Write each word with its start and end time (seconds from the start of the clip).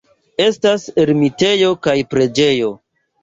Estas 0.45 0.85
ermitejo 1.03 1.69
kaj 1.89 1.95
preĝejo. 2.15 2.73